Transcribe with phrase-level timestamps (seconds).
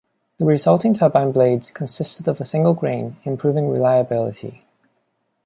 [0.37, 4.65] The resulting turbine blades consisted of a single grain, improving reliability.